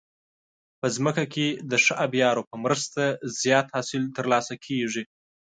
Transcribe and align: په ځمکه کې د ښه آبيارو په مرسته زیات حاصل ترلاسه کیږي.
په 0.79 0.87
ځمکه 0.95 1.23
کې 1.33 1.47
د 1.71 1.73
ښه 1.83 1.93
آبيارو 2.05 2.47
په 2.49 2.55
مرسته 2.63 3.01
زیات 3.41 3.67
حاصل 3.75 4.03
ترلاسه 4.17 4.53
کیږي. 4.65 5.03